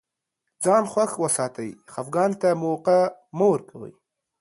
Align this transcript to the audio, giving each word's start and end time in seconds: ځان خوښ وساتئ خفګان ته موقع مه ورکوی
ځان 0.63 0.83
خوښ 0.91 1.11
وساتئ 1.23 1.69
خفګان 1.91 2.31
ته 2.41 2.49
موقع 2.63 3.01
مه 3.37 3.45
ورکوی 3.53 3.93